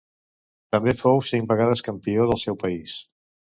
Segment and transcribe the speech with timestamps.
[0.75, 2.99] També fou cinc vegades campió del seu país.